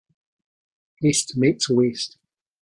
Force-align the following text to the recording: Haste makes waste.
Haste 0.99 1.37
makes 1.37 1.69
waste. 1.69 2.17